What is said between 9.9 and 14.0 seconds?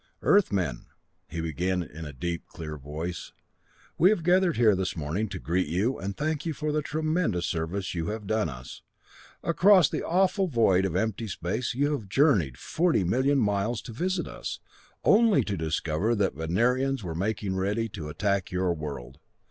awful void of empty space you have journeyed forty million miles to